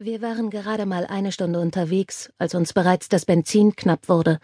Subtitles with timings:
[0.00, 4.40] Wir waren gerade mal eine Stunde unterwegs, als uns bereits das Benzin knapp wurde.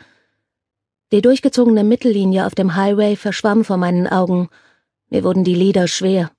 [1.10, 4.48] Die durchgezogene Mittellinie auf dem Highway verschwamm vor meinen Augen.
[5.08, 6.30] Mir wurden die Lider schwer.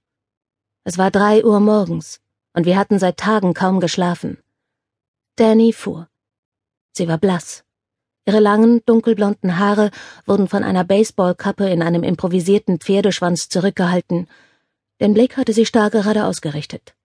[0.86, 2.22] Es war drei Uhr morgens,
[2.54, 4.38] und wir hatten seit Tagen kaum geschlafen.
[5.36, 6.08] Danny fuhr.
[6.94, 7.66] Sie war blass.
[8.26, 9.92] Ihre langen, dunkelblonden Haare
[10.26, 14.30] wurden von einer Baseballkappe in einem improvisierten Pferdeschwanz zurückgehalten.
[15.02, 16.96] Den Blick hatte sie starr gerade ausgerichtet.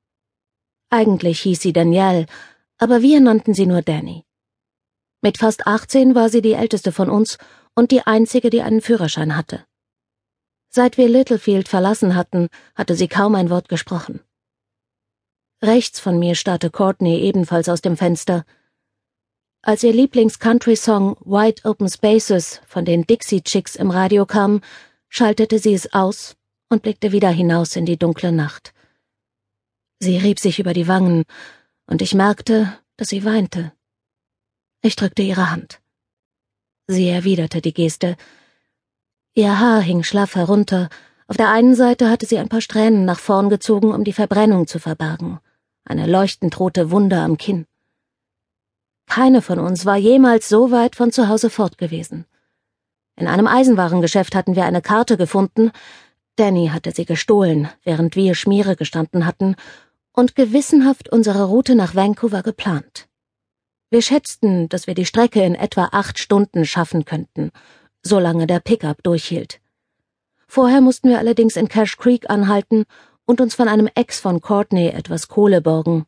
[0.90, 2.26] Eigentlich hieß sie Danielle,
[2.78, 4.24] aber wir nannten sie nur Danny.
[5.20, 7.38] Mit fast 18 war sie die älteste von uns
[7.74, 9.64] und die einzige, die einen Führerschein hatte.
[10.68, 14.20] Seit wir Littlefield verlassen hatten, hatte sie kaum ein Wort gesprochen.
[15.62, 18.44] Rechts von mir starrte Courtney ebenfalls aus dem Fenster.
[19.62, 24.60] Als ihr Lieblings-Country-Song Wide Open Spaces von den Dixie Chicks im Radio kam,
[25.08, 26.36] schaltete sie es aus
[26.68, 28.74] und blickte wieder hinaus in die dunkle Nacht.
[29.98, 31.24] Sie rieb sich über die Wangen,
[31.86, 33.72] und ich merkte, dass sie weinte.
[34.82, 35.80] Ich drückte ihre Hand.
[36.86, 38.16] Sie erwiderte die Geste.
[39.34, 40.88] Ihr Haar hing schlaff herunter,
[41.28, 44.66] auf der einen Seite hatte sie ein paar Strähnen nach vorn gezogen, um die Verbrennung
[44.66, 45.40] zu verbergen,
[45.84, 47.66] eine leuchtend rote Wunde am Kinn.
[49.06, 52.26] Keine von uns war jemals so weit von zu Hause fort gewesen.
[53.16, 55.72] In einem Eisenwarengeschäft hatten wir eine Karte gefunden,
[56.36, 59.56] Danny hatte sie gestohlen, während wir Schmiere gestanden hatten
[60.16, 63.06] und gewissenhaft unsere Route nach Vancouver geplant.
[63.90, 67.52] Wir schätzten, dass wir die Strecke in etwa acht Stunden schaffen könnten,
[68.02, 69.60] solange der Pickup durchhielt.
[70.48, 72.84] Vorher mussten wir allerdings in Cash Creek anhalten
[73.26, 76.06] und uns von einem Ex von Courtney etwas Kohle borgen.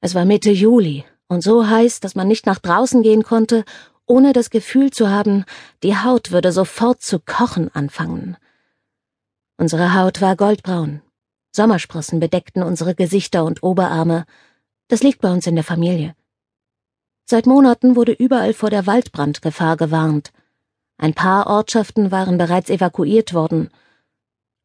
[0.00, 3.64] Es war Mitte Juli und so heiß, dass man nicht nach draußen gehen konnte,
[4.06, 5.44] ohne das Gefühl zu haben,
[5.82, 8.36] die Haut würde sofort zu kochen anfangen.
[9.56, 11.00] Unsere Haut war goldbraun,
[11.56, 14.26] Sommersprossen bedeckten unsere Gesichter und Oberarme.
[14.88, 16.16] Das liegt bei uns in der Familie.
[17.26, 20.32] Seit Monaten wurde überall vor der Waldbrandgefahr gewarnt.
[20.98, 23.70] Ein paar Ortschaften waren bereits evakuiert worden.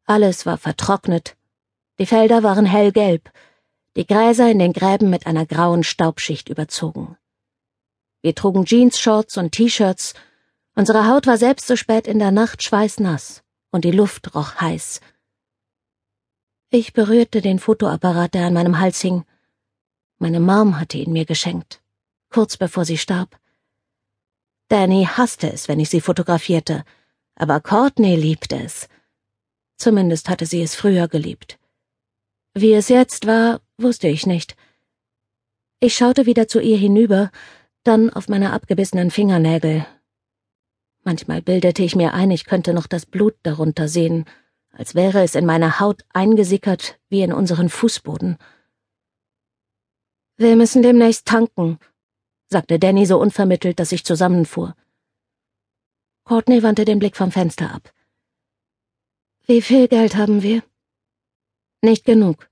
[0.04, 1.36] Alles war vertrocknet.
[2.00, 3.30] Die Felder waren hellgelb,
[3.96, 7.16] die Gräser in den Gräben mit einer grauen Staubschicht überzogen.
[8.20, 10.14] Wir trugen Jeans-Shorts und T-Shirts.
[10.74, 15.00] Unsere Haut war selbst so spät in der Nacht schweißnass und die Luft roch heiß.
[16.72, 19.24] Ich berührte den Fotoapparat, der an meinem Hals hing.
[20.18, 21.82] Meine Mom hatte ihn mir geschenkt,
[22.28, 23.40] kurz bevor sie starb.
[24.68, 26.84] Danny hasste es, wenn ich sie fotografierte,
[27.34, 28.88] aber Courtney liebte es.
[29.78, 31.58] Zumindest hatte sie es früher geliebt.
[32.54, 34.56] Wie es jetzt war, wusste ich nicht.
[35.80, 37.32] Ich schaute wieder zu ihr hinüber,
[37.82, 39.86] dann auf meine abgebissenen Fingernägel.
[41.02, 44.24] Manchmal bildete ich mir ein, ich könnte noch das Blut darunter sehen,
[44.72, 48.38] als wäre es in meiner Haut eingesickert wie in unseren Fußboden.
[50.36, 51.78] Wir müssen demnächst tanken,
[52.48, 54.74] sagte Danny so unvermittelt, dass ich zusammenfuhr.
[56.24, 57.92] Courtney wandte den Blick vom Fenster ab.
[59.46, 60.62] Wie viel Geld haben wir?
[61.82, 62.48] Nicht genug.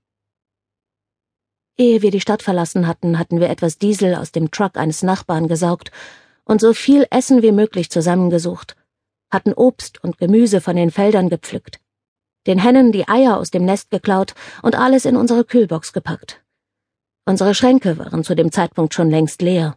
[1.77, 5.47] Ehe wir die Stadt verlassen hatten, hatten wir etwas Diesel aus dem Truck eines Nachbarn
[5.47, 5.91] gesaugt
[6.43, 8.75] und so viel Essen wie möglich zusammengesucht,
[9.31, 11.79] hatten Obst und Gemüse von den Feldern gepflückt
[12.47, 16.41] den Hennen die Eier aus dem Nest geklaut und alles in unsere Kühlbox gepackt.
[17.25, 19.75] Unsere Schränke waren zu dem Zeitpunkt schon längst leer.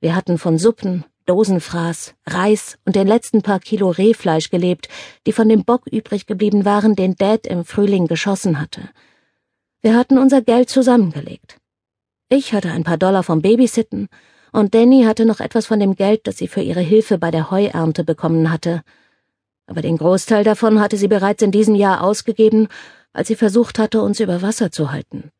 [0.00, 4.88] Wir hatten von Suppen, Dosenfraß, Reis und den letzten paar Kilo Rehfleisch gelebt,
[5.26, 8.90] die von dem Bock übrig geblieben waren, den Dad im Frühling geschossen hatte.
[9.80, 11.58] Wir hatten unser Geld zusammengelegt.
[12.28, 14.08] Ich hatte ein paar Dollar vom Babysitten
[14.52, 17.50] und Danny hatte noch etwas von dem Geld, das sie für ihre Hilfe bei der
[17.50, 18.82] Heuernte bekommen hatte
[19.66, 22.68] aber den Großteil davon hatte sie bereits in diesem Jahr ausgegeben,
[23.12, 25.32] als sie versucht hatte, uns über Wasser zu halten.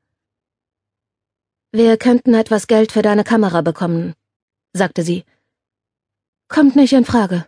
[1.73, 4.15] Wir könnten etwas Geld für deine Kamera bekommen,
[4.73, 5.25] sagte sie.
[6.49, 7.47] Kommt nicht in Frage.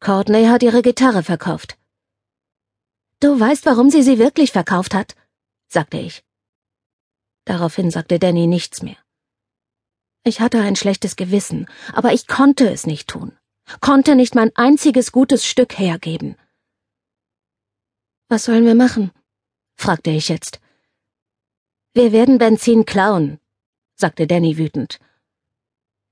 [0.00, 1.78] Courtney hat ihre Gitarre verkauft.
[3.20, 5.14] Du weißt, warum sie sie wirklich verkauft hat,
[5.68, 6.24] sagte ich.
[7.44, 8.96] Daraufhin sagte Danny nichts mehr.
[10.24, 13.39] Ich hatte ein schlechtes Gewissen, aber ich konnte es nicht tun
[13.80, 16.36] konnte nicht mein einziges gutes Stück hergeben.
[18.28, 19.12] Was sollen wir machen?
[19.76, 20.60] fragte ich jetzt.
[21.94, 23.40] Wir werden Benzin klauen,
[23.94, 24.98] sagte Danny wütend.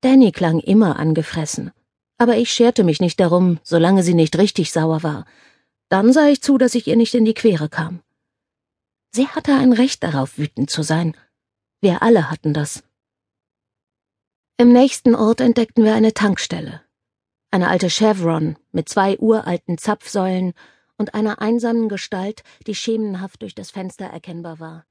[0.01, 1.73] Danny klang immer angefressen,
[2.17, 5.27] aber ich scherte mich nicht darum, solange sie nicht richtig sauer war.
[5.89, 8.03] Dann sah ich zu, dass ich ihr nicht in die Quere kam.
[9.11, 11.17] Sie hatte ein Recht darauf, wütend zu sein.
[11.81, 12.83] Wir alle hatten das.
[14.57, 16.83] Im nächsten Ort entdeckten wir eine Tankstelle
[17.51, 20.53] eine alte Chevron mit zwei uralten Zapfsäulen
[20.97, 24.88] und einer einsamen Gestalt, die schemenhaft durch das Fenster erkennbar war.